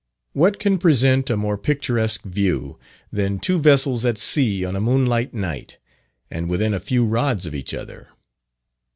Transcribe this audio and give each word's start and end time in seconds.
What 0.33 0.57
can 0.57 0.79
present 0.79 1.29
a 1.29 1.37
more 1.37 1.59
picturesque 1.59 2.23
view, 2.23 2.79
than 3.11 3.37
two 3.37 3.59
vessels 3.61 4.03
at 4.03 4.17
sea 4.17 4.65
on 4.65 4.75
a 4.75 4.81
moonlight 4.81 5.31
night, 5.31 5.77
and 6.31 6.49
within 6.49 6.73
a 6.73 6.79
few 6.79 7.05
rods 7.05 7.45
of 7.45 7.53
each 7.53 7.71
other? 7.71 8.07